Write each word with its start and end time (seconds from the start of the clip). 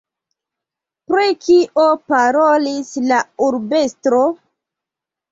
Pri 1.09 1.25
kio 1.47 1.83
parolis 2.13 2.89
la 3.11 3.19
urbestro? 3.49 4.23